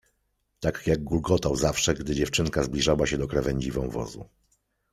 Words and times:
Tak 0.59 0.87
jak 0.87 1.03
gulgotał 1.03 1.55
zawsze, 1.55 1.93
gdy 1.93 2.15
dziewczynka 2.15 2.63
zbliżała 2.63 3.07
się 3.07 3.17
do 3.17 3.27
krawędzi 3.27 3.71
wąwozu. 3.71 4.29